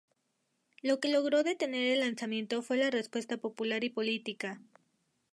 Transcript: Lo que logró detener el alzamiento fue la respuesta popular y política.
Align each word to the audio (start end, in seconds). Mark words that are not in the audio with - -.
Lo 0.81 0.99
que 0.99 1.09
logró 1.11 1.43
detener 1.43 1.95
el 1.95 2.01
alzamiento 2.01 2.63
fue 2.63 2.75
la 2.77 2.89
respuesta 2.89 3.37
popular 3.37 3.83
y 3.83 3.91
política. 3.91 4.59